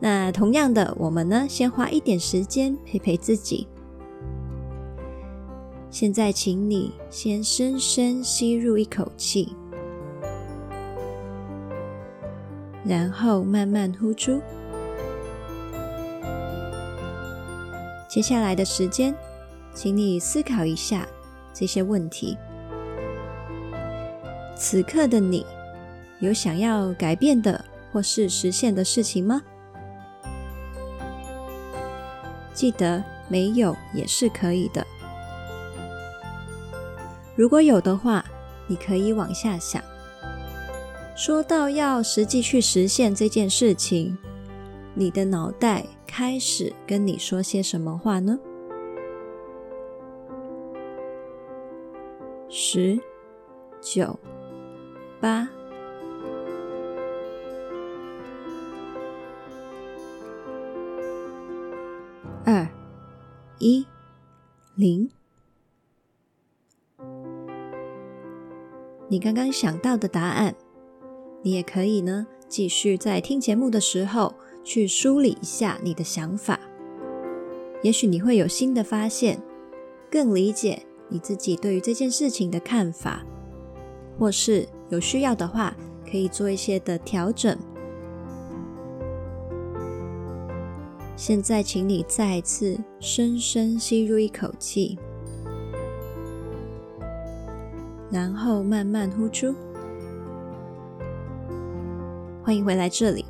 [0.00, 3.66] 那同样的，我们呢，先花一点时间陪陪自己。
[5.90, 9.56] 现在，请你先深深吸入一口气，
[12.84, 14.40] 然后慢慢呼出。
[18.06, 19.14] 接下来的时间，
[19.74, 21.08] 请你思考一下
[21.52, 22.36] 这些问题。
[24.54, 25.44] 此刻的你，
[26.20, 29.42] 有想要改变的或是实现的事情吗？
[32.58, 34.84] 记得没有也是可以的。
[37.36, 38.24] 如果有的话，
[38.66, 39.80] 你可以往下想。
[41.14, 44.18] 说到要实际去实现这件事情，
[44.92, 48.36] 你的脑袋开始跟你说些什么话呢？
[52.48, 52.98] 十、
[53.80, 54.18] 九、
[55.20, 55.48] 八。
[63.58, 63.84] 一
[64.76, 65.10] 零，
[69.08, 70.54] 你刚刚想到的答案，
[71.42, 76.60] 你也可以呢，继续在听节目的时候去梳理一下你的想法，
[77.82, 79.42] 也许你会有新的发现，
[80.08, 83.26] 更理解你自己对于这件事情的看法，
[84.16, 85.76] 或是有需要的话，
[86.08, 87.58] 可以做一些的调整。
[91.18, 94.96] 现在，请你再次深深吸入一口气，
[98.08, 99.52] 然后慢慢呼出。
[102.44, 103.24] 欢迎回来这里。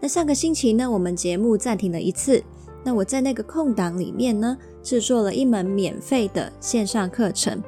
[0.00, 2.42] 那上个星期呢，我们节目暂停了一次。
[2.82, 7.62] 那我在那个空档里面呢，制作了一门免费的线上课程，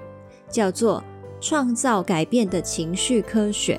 [0.51, 1.01] 叫做
[1.41, 3.77] 《创造改变的情绪科学》。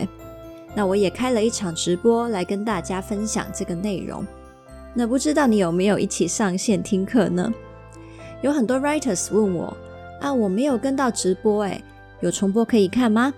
[0.74, 4.25] 那我也开了一场直播来跟大家分享这个内容。
[5.00, 7.53] 那不知道你有没有一起上线听课呢？
[8.41, 9.78] 有很多 writers 问我
[10.19, 11.84] 啊，我没有跟到直播，诶，
[12.19, 13.31] 有重播可以看吗？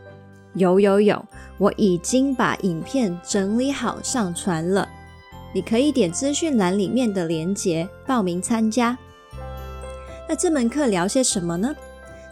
[0.53, 1.21] 有有有，
[1.57, 4.87] 我已经把影片整理好上传了，
[5.53, 8.97] 你可以点资讯栏里面的链接报名参加。
[10.29, 11.75] 那这门课聊些什么呢？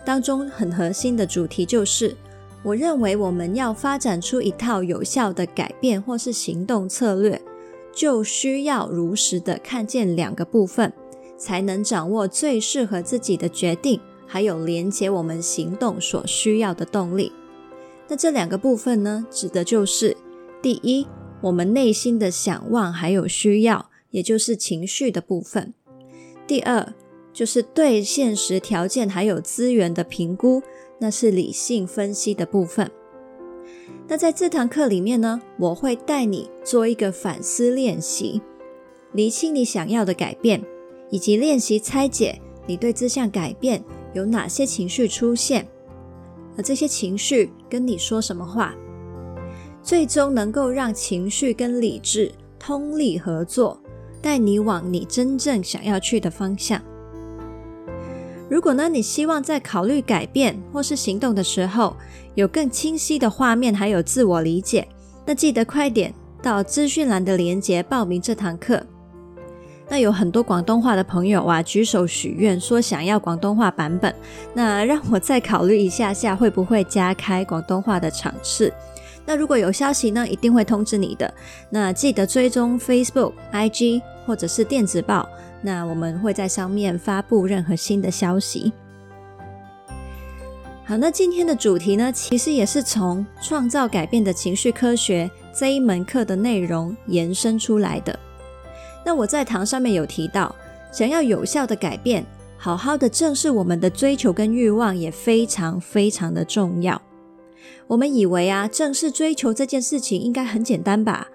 [0.05, 2.15] 当中很核心的主题就是，
[2.63, 7.41] 我认为我们要发展出一套有效的改变或是行动策略。
[7.97, 10.93] 就需要如实的看见两个部分，
[11.35, 17.31] 才能掌握最适合自己的决定，还有连接我们行动所需要的动力。
[18.07, 20.15] 那这两个部分呢，指的就是
[20.61, 21.07] 第一，
[21.41, 25.73] 我们内心的想望还有需要，也就是情绪的部分；
[26.45, 26.93] 第二，
[27.33, 30.61] 就是对现实条件还有资源的评估，
[30.99, 32.91] 那是理性分析的部分。
[34.09, 38.41] 那在这堂课里面呢，我会带你做一个反思练习，
[39.11, 40.63] 厘清你想要的改变，
[41.09, 45.67] 以及练习拆解你对这项改变有哪些情绪出现，
[46.55, 48.73] 而这些情绪跟你说什么话，
[49.83, 53.77] 最终能够让情绪跟理智通力合作，
[54.21, 56.81] 带你往你真正想要去的方向。
[58.49, 61.95] 如果呢，你希望在考虑改变或是行动的时候，
[62.35, 64.87] 有更清晰的画面，还有自我理解，
[65.25, 68.81] 那记得快点到资讯栏的连接报名这堂课。
[69.89, 74.13] 那有很多广东话的朋友啊，举手许愿说想要广东话版本，
[74.53, 78.71] 那让我再考虑一下下会不会加开广东话的场次。
[79.25, 81.33] 那如果有消息呢，一定会通知你的。
[81.69, 85.27] 那记得追踪 Facebook、IG 或者是电子报。
[85.61, 88.71] 那我们会在上面发布任何新的消息。
[90.85, 98.17] 好，那今天的主题呢，其实也是从创造改变的情绪科学这一门课的内容延伸出来的。
[99.05, 100.55] 那我在堂上面有提到，
[100.91, 102.25] 想要有效的改变，
[102.57, 107.01] 好好的正视我们的追求跟欲望也非常非常的重要。
[107.87, 111.27] 我们以为啊，正视追求这件事情应该很简单吧？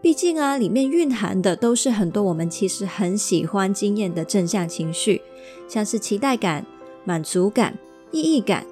[0.00, 5.20] 毕竟啊，里面蕴含的都是很多我们其实很喜欢经验的正向情绪，
[5.66, 6.64] 像是期待感、
[7.04, 7.76] 满足感、
[8.12, 8.64] 意义感、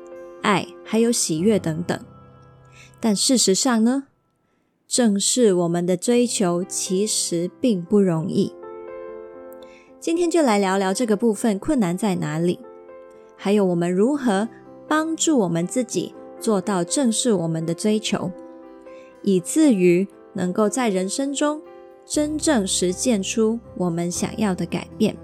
[0.43, 1.99] 爱，还有喜悦等等。
[3.01, 4.05] 但事实上呢，
[4.87, 8.55] 正视我们的追求其实并不容易。
[9.99, 12.61] 今天就来聊聊这个部分困难在哪里，
[13.37, 14.49] 还有我们如何
[14.87, 18.31] 帮助我们自己做到正视我们的追求，
[19.23, 21.61] 以至于能够在人生中
[22.05, 25.17] 真正实践出我们想要的改变。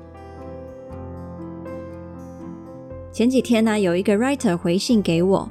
[3.12, 5.46] 前几天呢，有一个 writer 回信给我，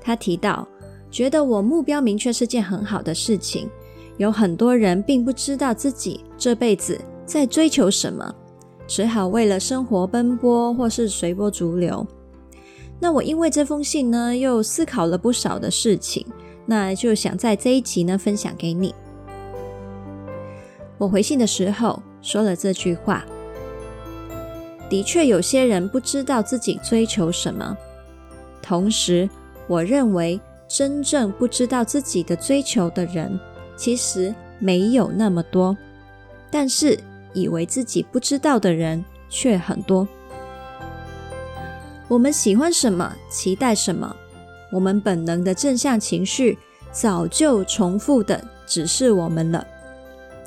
[0.00, 0.66] 他提到
[1.10, 3.68] 觉得我目标明确是件很好的事情，
[4.18, 8.32] 有很多人并不知道自己这辈子在追求什么。
[8.86, 12.06] 只好为了生活奔波，或是随波逐流。
[13.00, 16.26] 那我因为这封信呢，又思考了不少的事情，
[16.66, 18.94] 那就想在这一集呢分享给你。
[20.98, 23.24] 我回信的时候说了这句话：
[24.88, 27.76] 的确，有些人不知道自己追求什么。
[28.62, 29.28] 同时，
[29.66, 33.38] 我认为真正不知道自己的追求的人，
[33.76, 35.76] 其实没有那么多。
[36.50, 36.98] 但是，
[37.32, 40.06] 以为自己不知道的人却很多。
[42.08, 44.14] 我们喜欢什么，期待什么，
[44.72, 46.58] 我们本能的正向情绪
[46.90, 49.64] 早就重复的指示我们了。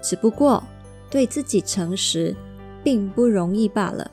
[0.02, 0.62] 只不过
[1.10, 2.36] 对自己诚实
[2.84, 4.12] 并不容易罢了。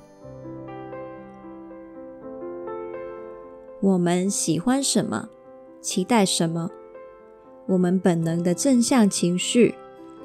[3.81, 5.29] 我们喜欢什么，
[5.81, 6.71] 期待什么，
[7.67, 9.75] 我们本能的正向情绪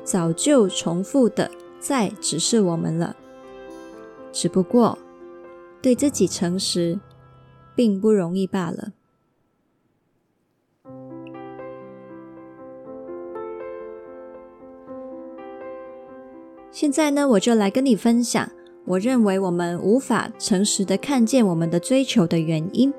[0.03, 1.49] 早就重复的。
[1.79, 3.15] 在指示我们了，
[4.31, 4.97] 只不过
[5.79, 6.99] 对自己诚实
[7.75, 8.93] 并不容易罢了。
[16.71, 18.49] 现在呢，我就来跟你分享，
[18.85, 22.93] 我认为我们无法诚实的看见我们的追求的原因。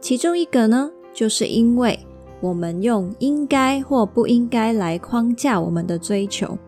[0.00, 1.98] 其中一个呢，就是因为。
[2.40, 6.58] 我们用应该或不应该来框架我们的追求，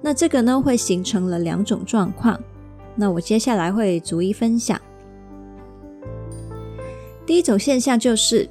[0.00, 2.40] 那这个呢，会形成了两种状况。
[2.94, 4.80] 那我接下来会逐一分享。
[7.26, 8.48] 第一种现象就是，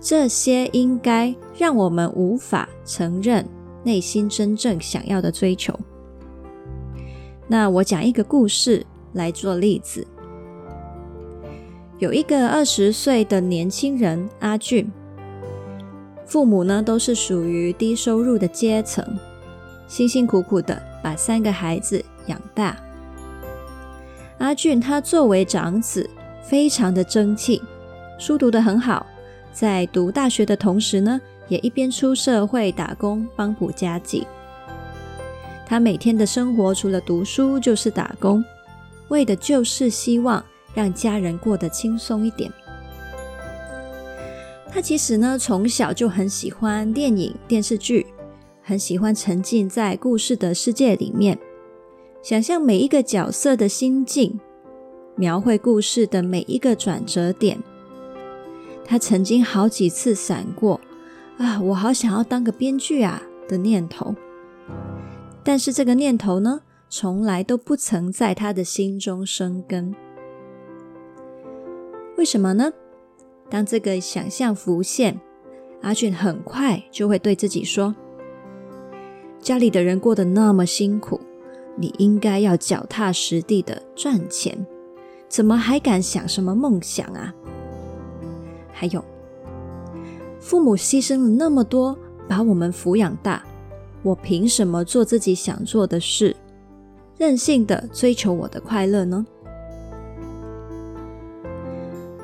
[0.00, 3.44] 这些应该让我们无法承认
[3.88, 5.74] 内心真正想要的追求。
[7.46, 10.06] 那我讲一个故事来做例子。
[11.98, 14.92] 有一个二十岁的年轻人阿俊。
[16.26, 19.02] 父母呢，都是属于低收入的阶层，
[19.86, 22.76] 辛辛苦苦的把三个孩子养大。
[24.36, 26.10] 阿俊他作为长子，
[26.42, 27.62] 非常的争气，
[28.18, 29.06] 书读得很好，
[29.50, 34.26] 在读大学的同时呢，也一边出社会打工帮补家计。
[35.66, 38.42] 他每天的生活除了读书就是打工，
[39.08, 42.50] 为的就是希望让家人过得轻松一点。
[44.70, 48.06] 他其实呢，从小就很喜欢电影、电视剧，
[48.62, 51.38] 很喜欢沉浸在故事的世界里面，
[52.22, 54.38] 想象每一个角色的心境，
[55.16, 57.58] 描绘故事的每一个转折点。
[58.84, 60.80] 他曾经好几次闪过
[61.38, 64.14] “啊，我好想要当个编剧啊”的念头，
[65.42, 69.94] 但是这个念头呢，从来都不曾在他的心中生根。
[72.16, 72.72] 为什么呢？
[73.48, 75.18] 当这个想象浮现，
[75.80, 77.94] 阿俊很快就会对自己说
[79.40, 81.20] ：“家里的人过得那么辛苦，
[81.76, 84.66] 你应该要脚踏实地的赚钱，
[85.28, 87.32] 怎么还敢想什么梦想啊？
[88.72, 89.02] 还有，
[90.48, 91.94] 父母牺牲了那么多，
[92.26, 93.44] 把我们抚养大，
[94.02, 96.34] 我凭什么做自己想做的事，
[97.18, 99.26] 任性的追求我的快乐呢？”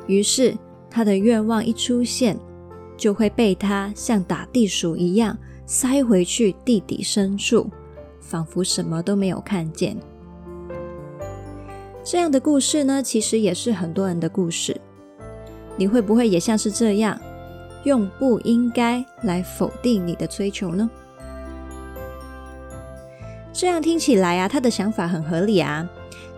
[0.09, 0.57] 于是。
[0.91, 2.39] 他的愿望一出现，
[2.97, 7.69] 就会被他像打地鼠一样塞回去地底深处，
[8.21, 9.97] 仿佛什么都没有看见。
[12.05, 14.81] 这样的故事呢，其实也是很多人的故事。
[15.77, 17.21] 你会不会也像是这样，
[17.85, 20.91] 用不应该来否定你的追求呢？
[23.53, 25.89] 这样听起来啊，他的想法很合理啊。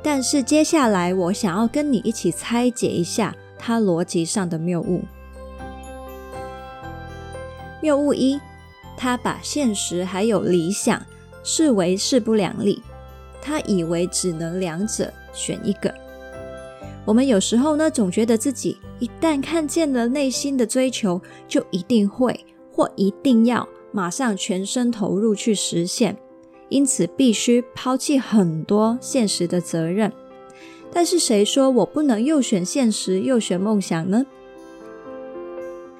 [0.02, 3.34] 但是接下来，我想要跟你一起拆解一下。
[3.58, 5.02] 他逻辑上的谬误。
[7.80, 8.38] 谬误一，
[8.96, 11.02] 他把现实还有理想
[11.42, 12.82] 视为势不两立，
[13.40, 15.92] 他以为只能两者选一个。
[17.06, 26.16] 我们有时候呢，总觉得自己一旦看见了内心的追求，就一定会或一定要马上全身投入去实现，
[26.68, 30.12] 因此必须抛弃很多现实的责任。
[30.92, 34.26] 但是谁说我不能又选现实又选梦想呢？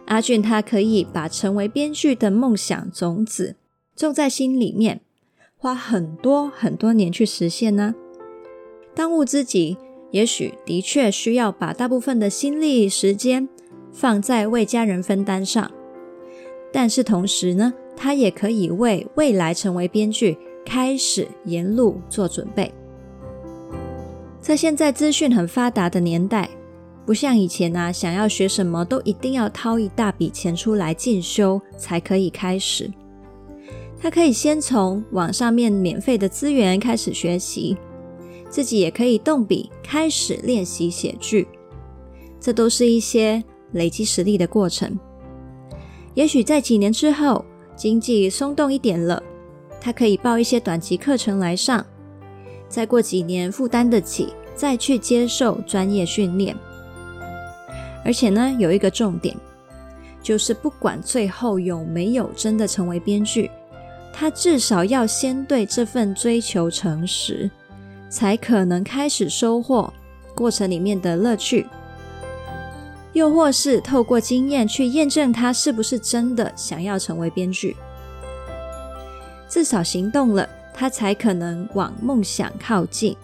[0.07, 3.57] 阿俊他可以把成为编剧的梦想种子
[3.95, 5.03] 种在心里面，
[5.57, 7.95] 花很多很多年去实现呢？
[8.95, 9.77] 当务之急，
[10.11, 13.49] 也许的确需要把大部分的心力、时间
[13.93, 15.71] 放在为家人分担上，
[16.73, 22.73] 但是同时呢，他也可以为未来成为编剧开始沿路做准备。
[24.41, 26.49] 在现在资讯很发达的年代，
[27.05, 32.91] 不像以前啊，想要学什么都一定要掏一大笔钱出来进修才可以开始。
[33.99, 37.77] 他可以先从网上面免费的资源开始学习，
[38.57, 41.47] 自己也可以动笔开始练习写剧，
[42.41, 44.99] 这都是一些累积实力的过程。
[46.15, 47.45] 也许在几年之后，
[47.77, 49.23] 经济松动一点了，
[49.79, 51.85] 他可以报一些短期课程来上。
[52.67, 56.57] 再过几年负担得起，再去接受专业训练。
[58.07, 59.37] 而且呢，有一个重点，
[60.23, 63.51] 就是不管最后有没有真的成为编剧，
[64.15, 67.51] 他至少要先对这份追求诚实，
[68.17, 69.93] 才可能开始收获
[70.35, 71.67] 过程里面的乐趣。
[73.13, 77.77] 又或是透过经验去验证他是不是真的想要成为编剧，
[79.51, 80.49] 至少行动了。
[80.73, 83.15] 他才可能往梦想靠近，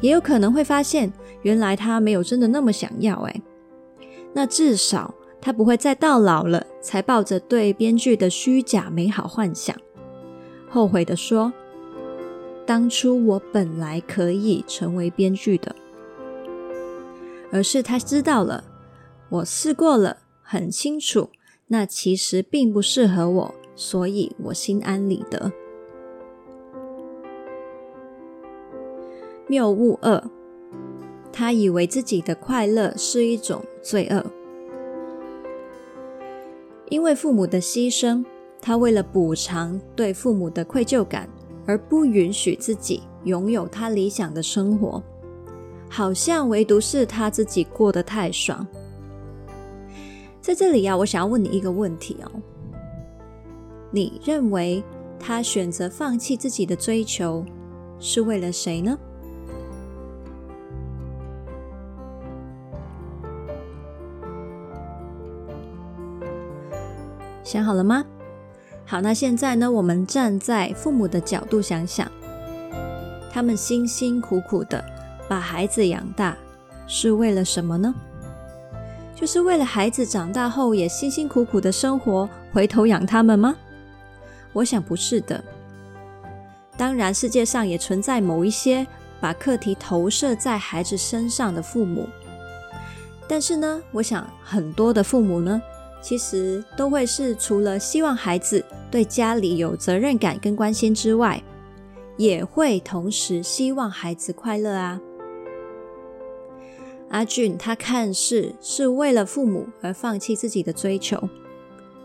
[0.00, 3.16] 也有可能会发现，原来他没有真的那么想要。
[3.22, 3.42] 哎，
[4.32, 9.76] 那至少他不会再到老了才抱着对编剧的虚假美好幻想，
[10.70, 11.52] 后悔地说
[12.66, 15.74] ：“当初我本来可以成为编剧的。”
[17.52, 18.62] 而是他知道了，
[19.28, 21.30] 我试过了，很清楚，
[21.66, 25.52] 那其实并不适合我，所以我心安理得。
[29.48, 30.22] 谬误二，
[31.32, 34.24] 他以为自己的快乐是一种罪恶，
[36.88, 38.24] 因为父母的牺牲，
[38.60, 41.28] 他为了补偿对父母的愧疚感，
[41.66, 45.02] 而不允许自己拥有他理想的生活，
[45.88, 48.66] 好像唯独是他自己过得太爽。
[50.40, 52.30] 在这里啊，我想要问你一个问题哦，
[53.90, 54.82] 你认为
[55.18, 57.44] 他选择放弃自己的追求
[57.98, 58.98] 是为了谁呢？
[67.42, 68.04] 想好了吗？
[68.90, 72.10] 好，那现在呢，我们站在父母的角度想想，
[73.32, 74.84] 他们辛辛苦苦的
[75.28, 76.36] 把孩子养大，
[76.88, 77.94] 是为了什么呢？
[79.14, 83.54] 就是为了孩子长大后也辛辛苦苦的生活，回头养他们吗？
[84.52, 85.40] 我想不是的。
[86.76, 88.84] 当然，世界上也存在某一些
[89.20, 92.08] 把课题投射在孩子身上的父母，
[93.28, 95.62] 但是呢，我想很多的父母呢。
[96.02, 101.42] 其实都会是除了希望孩子对家里有责任感跟关心之外，
[102.16, 105.00] 也会同时希望孩子快乐啊。
[107.10, 111.28] 阿俊他看似是为了父母而放弃自己的追求，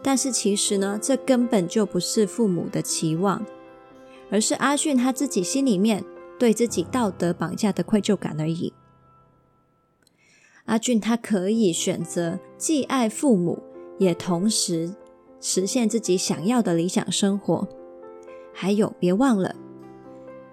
[0.04, 3.46] 但是其实呢，这根本就不是父母的期望，
[4.30, 6.04] 而是阿俊他自己心里面
[6.38, 8.74] 对自己道德绑架的愧疚感而已。
[10.66, 13.62] 阿俊他可以选择既爱父母。
[13.98, 14.94] 也同时
[15.40, 17.68] 实现自己想要的理想生活。
[18.54, 19.54] 还有，别忘了，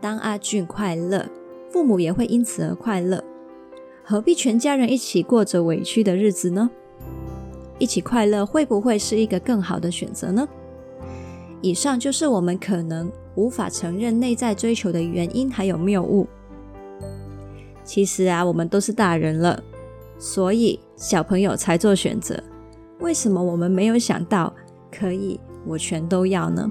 [0.00, 1.28] 当阿俊快乐，
[1.70, 3.22] 父母也会因此而快乐。
[4.04, 6.68] 何必全家人一起过着委屈的日子呢？
[7.78, 10.48] 一起快乐会不会是一个更好的选择呢？
[11.60, 16.26] 以上就是我们可能无法承认内在追求的原因，还有谬误。
[17.84, 19.62] 其实啊，我们都是大人了，
[20.18, 22.42] 所以小朋友才做选择。
[23.02, 24.54] 为什么我们没有想到
[24.90, 26.70] 可以我全都要呢？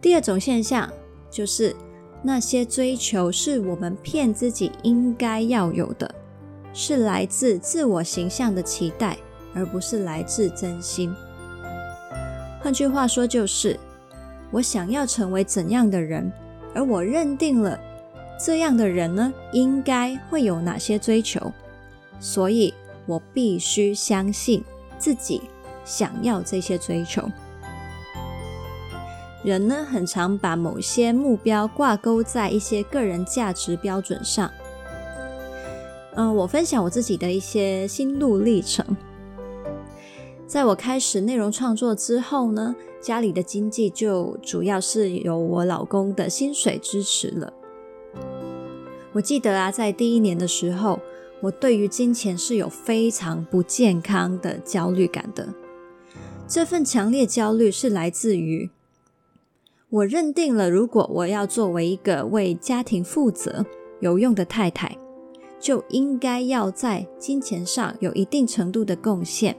[0.00, 0.90] 第二种现象
[1.30, 1.76] 就是
[2.22, 6.12] 那些追求是我们骗自己应该要有的，
[6.72, 9.18] 是来自自我形象的期待，
[9.54, 11.14] 而不是来自真心。
[12.62, 13.78] 换句话说，就是
[14.50, 16.32] 我想要成为怎样的人，
[16.74, 17.78] 而我认定了
[18.42, 21.52] 这样的人呢，应该会有哪些追求。
[22.18, 22.72] 所以
[23.06, 24.62] 我必须相信
[24.98, 25.42] 自己
[25.84, 27.22] 想要这些追求。
[29.44, 34.50] 人呢，很常把某些目标挂钩在一些个人价值标准上。
[36.14, 38.84] 嗯，我分享我自己的一些心路历程。
[40.46, 47.52] 在我开始内容创作之后呢，家里的经济就主要是由我老公的薪水支持了。
[49.12, 50.98] 我记得啊，在第一年的时候。
[51.46, 55.54] 我对于金钱是有非常不健康的焦虑感的。
[56.48, 58.68] 这份强烈焦虑是来自于
[59.88, 63.64] 我认定了，如果我要作为一个为家庭负责、
[64.00, 64.98] 有用的太太，
[65.60, 69.56] 就应该要在金钱上有一定程度的贡献，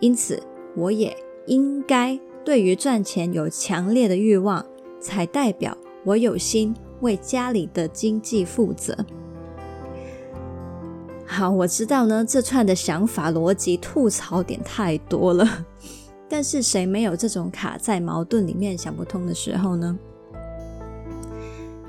[0.00, 0.42] 因此
[0.74, 1.14] 我也
[1.46, 4.64] 应该对于赚钱有强烈的欲望，
[4.98, 8.96] 才代表我有心为家里的经济负责。
[11.30, 15.66] 好，我知道呢，这串的想法逻辑吐槽点太多了，
[16.26, 19.96] 但是谁没有这种卡在矛盾里面想不通的时候呢？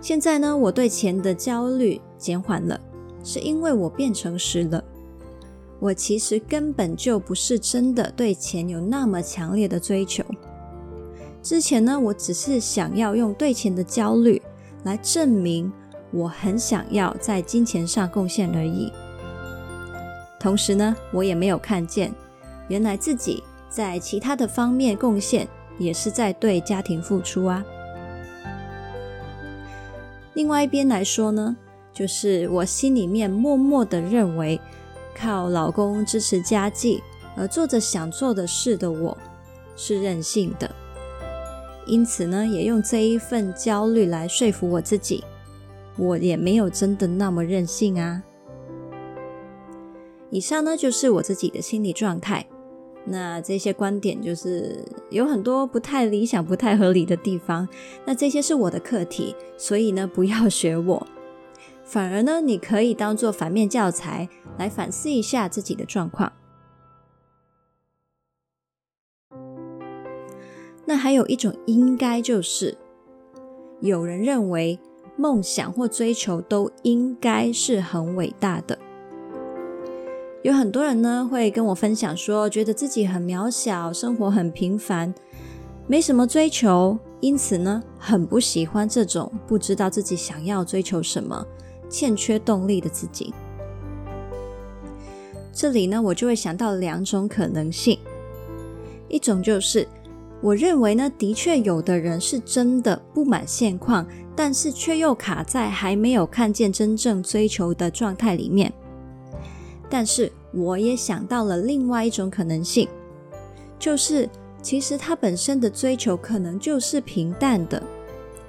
[0.02, 2.80] 现在呢，我对钱的焦虑减缓了，
[3.24, 4.84] 是因为我变诚实了。
[5.80, 10.22] 我其实根本就不是真的对钱有那么强烈的追求。
[11.42, 14.42] 之前呢，我只是想要用对钱的焦虑
[14.84, 15.72] 来证明
[16.12, 18.92] 我很想要在金钱上贡献而已。
[20.40, 22.14] 同时呢，我也没有看见，
[22.70, 27.64] 原来自己在其他的方面贡献也是在对家庭付出啊。
[30.34, 31.58] 另外一边来说呢，
[31.92, 34.62] 就是我心里面默默的认为，
[35.14, 37.04] 靠老公支持家计
[37.36, 39.18] 而做着想做的事的我，
[39.76, 40.74] 是任性的。
[41.86, 45.24] 因此呢，也用这一份焦虑来说服我自己，
[45.98, 48.24] 我也没有真的那么任性啊。
[50.32, 52.46] 以上呢，就是我自己的心理状态。
[53.06, 57.68] 那这些观点就是有很多不太理想、不太合理的地方。
[58.06, 61.08] 那这些是我的课题，所以呢，不要学我。
[61.84, 66.32] 反而呢，你可以当做反面教材来反思一下自己的状况。
[70.86, 72.78] 那还有一种应该就是，
[73.80, 74.80] 有人认为
[75.16, 78.78] 梦想或追求都应该是很伟大的。
[80.42, 85.14] 有很多人呢会跟我分享说，觉得自己很渺小，生活很平凡，
[85.86, 91.46] 没什么追求，因此呢很不喜欢这种不知道自己想要追求什么、
[91.90, 93.34] 欠缺动力的自己。
[95.52, 98.00] 这里呢我就会想到两种可能性，
[99.10, 99.86] 一种就是
[100.40, 108.72] 我认为呢的确有的人是真的不满现况，但是却又卡在还没有看见真正追求的状态里面。
[109.90, 112.88] 但是我也想到了另外一种可能性，
[113.80, 114.30] 就是
[114.62, 117.82] 其实他本身的追求可能就是平淡的、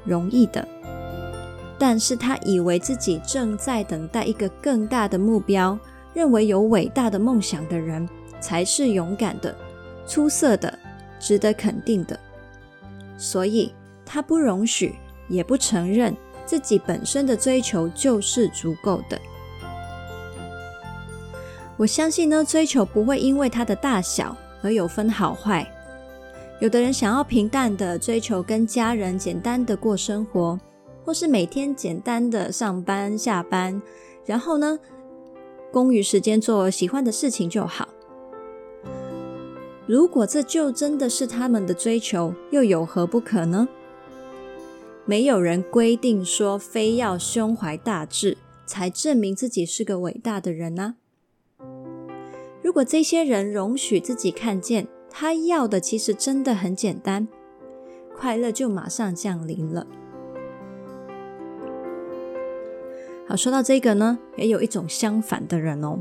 [0.05, 0.66] 容易的，
[1.79, 5.79] 但是他以为自己正在等待一个更大的目标，
[6.12, 8.07] 认为有伟大的梦想的人
[8.40, 9.55] 才是勇敢的、
[10.07, 10.79] 出色的、
[11.18, 12.18] 值得肯定的，
[13.16, 13.72] 所以
[14.05, 14.94] 他不容许，
[15.29, 19.18] 也不承认自己本身的追求就是足够的。
[21.80, 25.66] 我相信呢，追求不会因为它的大小而有分好坏。
[26.60, 30.60] 有的人想要平淡的追求跟家人简单的过生活，
[31.02, 33.80] 或是每天简单的上班下班，
[34.26, 34.78] 然后呢，
[35.72, 37.88] 空余时间做喜欢的事情就好。
[39.86, 43.66] 如果这就真的是他们的追求，又有何不可呢？
[45.06, 50.96] 没有人规定说非要胸怀大志才证明自己是个伟大的人啊。
[52.62, 57.26] 如果这些人容许自己看见，他要的其实真的很简单，
[58.16, 59.86] 快乐就马上降临了。
[63.26, 65.98] 好，说到这个呢，也有一种相反的人哦，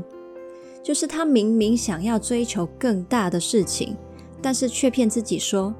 [0.82, 3.96] 就是他明明想要追求更大的事情，
[4.42, 5.74] 但是却骗自己说：“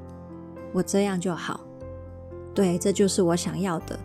[0.72, 1.60] 我这样就好。”
[2.54, 3.98] 对，这就是我想要的。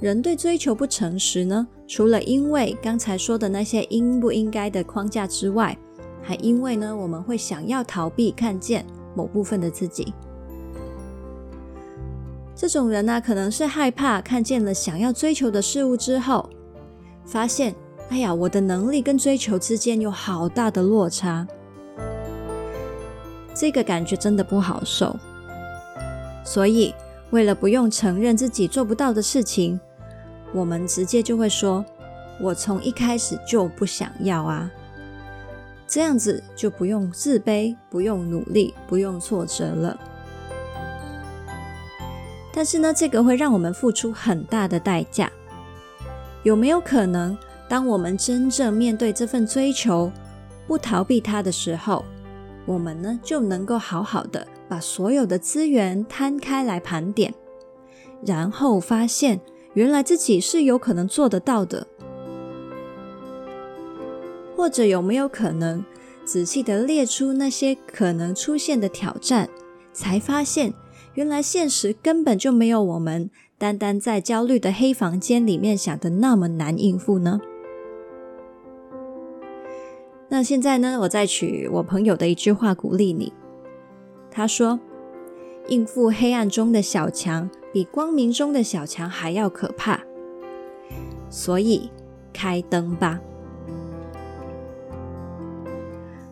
[0.00, 5.76] 人对追求不诚实呢，除了因为刚才说的那些应不应该的框架之外，
[6.22, 10.14] 还因为呢，我们会想要逃避看见某部分的自己。
[12.54, 16.48] 这种人呢、可能是害怕看见了想要追求的事物之后，
[17.24, 17.74] 发现，
[18.10, 21.44] 哎呀，我的能力跟追求之间有好大的落差，
[23.52, 25.16] 这个感觉真的不好受。
[26.44, 26.94] 所以，
[27.30, 29.80] 为了不用承认自己做不到的事情。
[30.54, 31.84] 我们直接就会说
[32.40, 34.70] ：“我从一开始就不想要啊。”
[35.86, 39.98] 这样子就不用自卑，不用努力，不用挫折了。
[42.52, 45.30] 但是呢，这个会让我们付出很大的代价。
[46.42, 47.36] 有没有可能，
[47.68, 50.10] 当我们真正面对这份追求，
[50.66, 52.04] 不逃避它的时候，
[52.66, 57.34] 我们呢就能够好好的把所有的资源摊开来盘点，
[58.24, 59.40] 然后发现。
[59.74, 61.86] 原来自己是有可能做得到的，
[64.56, 65.84] 或者有没有可能，
[66.24, 69.48] 仔细地列出那些可能出现的挑战，
[69.92, 70.72] 才发现
[71.14, 77.40] 原来现实根本就没有我们单单在焦虑的黑房间里面想的那么难应付呢？
[80.28, 83.32] 那现在呢，我再取我朋友的一句话鼓励你。
[84.30, 84.78] 他说
[85.68, 90.00] ：“应付黑暗中的小强，比光明中的小强还要可怕。
[91.30, 91.90] 所以，
[92.32, 93.20] 开灯吧。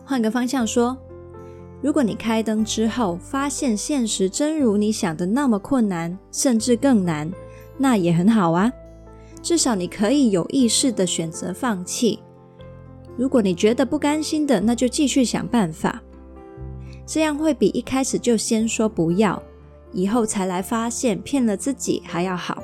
[0.05, 0.97] 换个方向说，
[1.81, 7.31] 如果你开灯之后，发现现实真如你想的那么困难，甚至更难，
[7.77, 8.71] 那也很好啊。
[9.43, 12.19] 至少你可以有意识的选择放弃。
[13.15, 16.01] 如果你觉得不甘心的，那就继续想办法。
[17.05, 19.41] 这样会比一开始就先说不要，
[19.97, 22.61] 以后才来发现骗了自己还要好。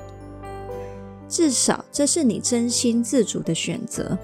[1.28, 4.15] 至少这是你真心自主的选择。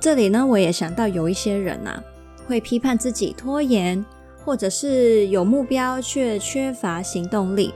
[0.00, 2.02] 这里呢，我也想到有一些人啊，
[2.48, 4.04] 会批判自己拖延，
[4.44, 7.72] 或者是有目标却缺乏行动力。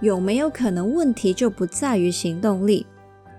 [0.00, 2.86] 有没有可能问题就不在于行动力，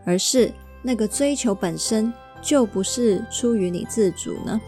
[0.06, 0.52] 而是
[0.84, 4.62] 那个追求本身就不是出于你自主呢？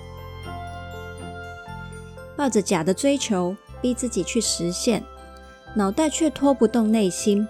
[2.45, 5.03] 抱着假的追求，逼自己去实现，
[5.75, 7.47] 脑袋却拖不动内心，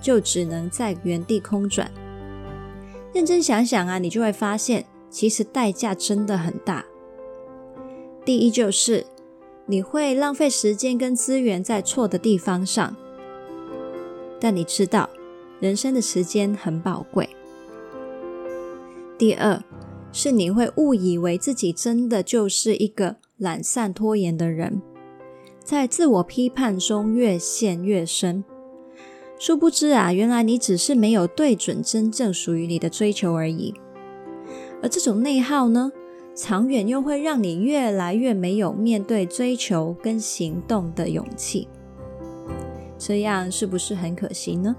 [0.00, 1.92] 就只能在原地空转。
[3.12, 6.86] 认真想想啊，你就会发现，其实代价真的很大。
[8.24, 9.04] 第一就是，
[9.66, 12.96] 你会浪费时间跟资源在错的地方上，
[14.40, 15.10] 但你知道，
[15.60, 17.28] 人生的时间很宝贵。
[19.18, 19.62] 第二，
[20.10, 24.82] 是你会误以为自己真的就是一个懒散拖延的人，
[25.62, 28.44] 在自我批判中越陷越深。
[29.38, 33.72] 殊不知啊，原来你只是没有对准真正属于你的追求而已。
[34.82, 35.92] 而这种内耗呢，
[36.34, 41.68] 长远又会让你越来越没有面对追求跟行动的勇气。
[42.98, 44.74] 这样是不是很可惜呢？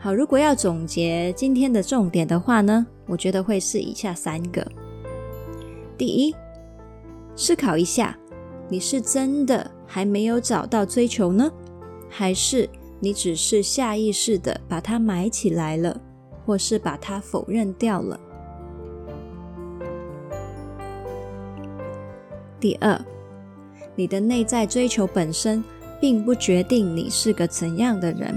[0.00, 4.66] 好，如果要总结今天的重点的话呢，我觉得会是以下三个。
[6.02, 6.34] 第一，
[7.36, 8.18] 思考一下，
[8.68, 11.48] 你是真的还没有找到追求呢，
[12.10, 16.00] 还是你只是下意识的把它埋起来了，
[16.44, 18.18] 或是把它否认掉了？
[22.58, 23.00] 第二，
[23.94, 25.62] 你的内在追求本身
[26.00, 28.36] 并不决定你是个怎样的人，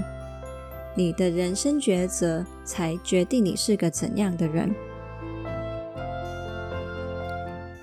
[0.94, 4.72] 你的人生抉择才决定你是个怎样的人。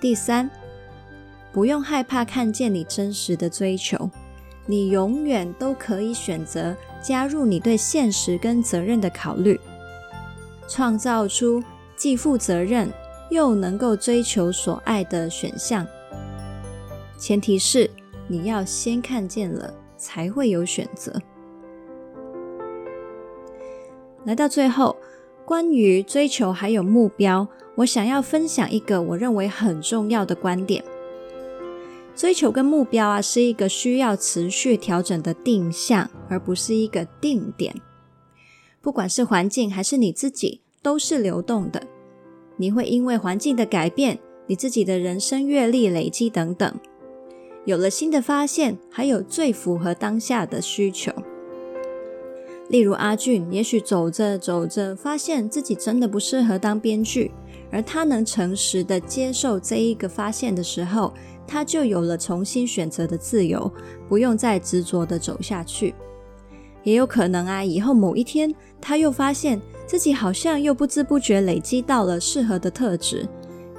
[0.04, 0.50] 第三，
[1.54, 4.10] 不用害怕看见你真实的追求，
[4.66, 9.58] 你永远都可以选择加入你对现实跟责任的考虑，
[10.68, 11.64] 创造出
[11.96, 12.92] 既负责任
[13.30, 15.88] 又能够追求所爱的选项。
[17.18, 17.90] 前提是
[18.28, 21.18] 你要先看见了，才会有选择。
[24.26, 24.98] 来到最后，
[25.46, 27.48] 关于追求还有目标。
[27.76, 30.84] 我想要分享一个我认为很重要的观点：
[32.16, 37.76] 追求跟目标啊，是一个需要持续调整的定向，而不是一个定点。
[38.80, 41.88] 不管是环境还是你自己，都是流动的。
[42.58, 46.80] 你会因为环境的改变，你自己的人生阅历累积等等，
[47.66, 51.12] 有了新的发现，还有最符合当下的需求。
[52.74, 57.30] 例如阿俊，也许走着走着，发现自己真的不适合当编剧。
[57.72, 61.14] 而他能诚实的接受这一个发现的时候，
[61.46, 63.72] 他就有了重新选择的自由，
[64.10, 65.94] 不用再执着的走下去。
[66.82, 73.28] 也有可能啊，以后某一天他又发现自己好像又不知不觉累积到了适合的特质，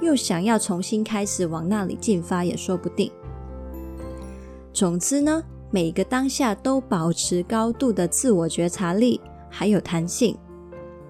[0.01, 3.11] 又想要重新开始往那里进发也说不定。
[4.71, 10.37] 总之呢，每个当下都保持高度的自我觉察力，还有弹性，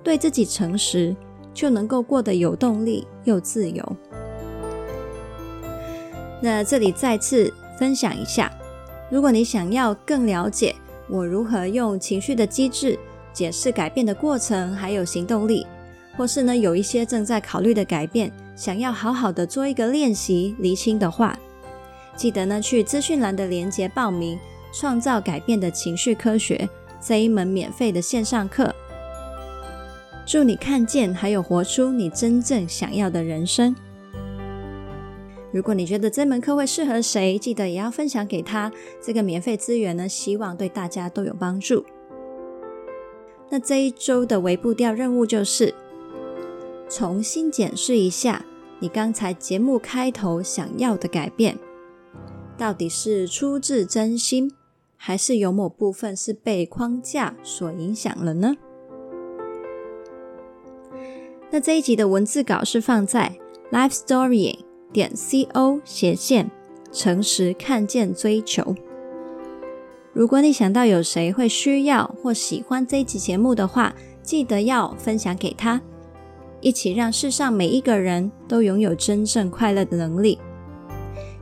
[0.03, 1.15] 对自己诚实。
[1.55, 3.95] 就能够过得有动力又自由。
[6.41, 8.51] 那这里再次分享一下，
[9.09, 10.75] 如果你想要更了解
[11.07, 12.99] 我如何用情绪的机制
[13.31, 15.65] 解释改变的过程，还有行动力，
[16.17, 21.39] 或是呢有一些正在考虑的改变，想要好好的做一个练习厘清的话，
[22.15, 24.37] 记得呢去资讯栏的连接报名
[24.79, 26.57] 《创造改变的情绪科学》
[27.05, 28.73] 这一门免费的线上课。
[30.25, 33.75] 祝你看见，还有活出你真正想要的人生。
[35.51, 38.71] 如果你觉得这门课会适合谁，记得也要分享给他。
[39.01, 41.85] 这个免费资源呢，希望对大家都有帮助。
[43.49, 45.73] 那这一周的微步调任务就是
[46.89, 48.43] 重新检视一下
[48.79, 51.55] 你刚才节目开头想要的改变，
[52.57, 54.51] 到底是出自真心，
[54.95, 58.55] 还是有某部分是被框架所影响了呢？
[61.51, 63.37] 那这一集的文字稿是放在
[63.71, 64.57] lifestory
[64.91, 66.49] 点 co 斜线
[66.91, 68.75] 诚实看见追求。
[70.13, 75.81] 如果你想到有谁会需要或喜欢这一集节目的话，记得要分享给他，
[76.61, 80.39] 一起让世上每一个人都拥有真正快乐的能力。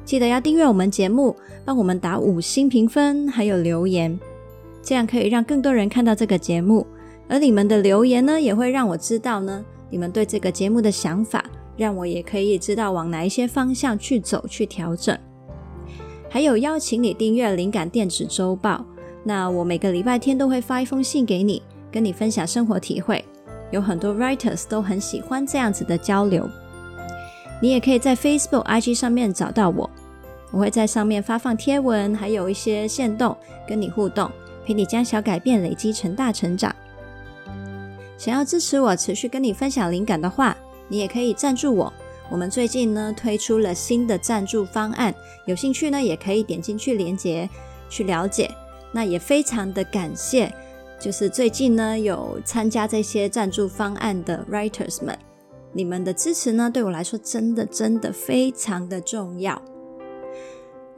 [0.05, 4.19] 记得要订阅我们节目，帮我们打五星评分，还有留言，
[4.81, 6.85] 这样可以让更多人看到这个节目。
[7.29, 11.43] 而你们的留言呢，也会让我知道呢，你们对这个节目的想法，
[11.77, 15.17] 让我也可以知道往哪一些方向去走，去调整。
[16.29, 18.85] 还有邀请你订阅灵感电子周报，
[19.23, 23.23] 那我每个礼拜天都会发一封信给你，跟你分享生活体会。
[23.71, 26.47] 有很多 writers 都很喜欢这样子的交流。
[27.61, 29.89] 你也可以在 Facebook、IG 上面找到我，
[30.51, 33.35] 我会在上面发放贴文，还有一些线动，
[33.67, 34.29] 跟你互动，
[34.65, 36.75] 陪你将小改变累积成大成长。
[38.17, 40.55] 想要支持我持续跟你分享灵感的话，
[40.87, 41.91] 你也可以赞助我。
[42.29, 45.13] 我们最近呢推出了新的赞助方案，
[45.45, 47.49] 有兴趣呢也可以点进去连接
[47.89, 48.49] 去了解。
[48.91, 50.53] 那也非常的感谢，
[50.99, 55.17] 就是最近呢有参加这些赞助方案的 writers 们。
[55.73, 59.61] 你们的支持呢，对我来说真的真的非常的重要。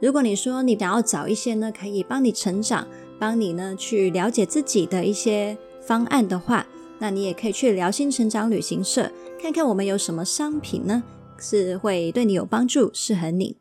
[0.00, 2.86] 如果你说你想要找一些呢，可以帮你成长、
[3.18, 6.66] 帮你呢去了解自己的一些方案的话，
[6.98, 9.10] 那你也可以去聊心成长旅行社
[9.40, 11.02] 看看我们有什么商品呢，
[11.38, 13.56] 是会对你有帮助、适合你。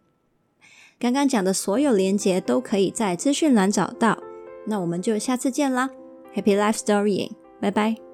[1.00, 4.18] 刚刚讲的所有连接都可以在资讯栏找到。
[4.66, 5.90] 那我们就下次见啦
[6.34, 8.05] ，Happy Life Story，拜拜。